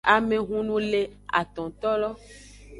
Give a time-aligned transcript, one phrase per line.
[0.13, 1.01] Amehunu le
[1.41, 2.09] atontolo.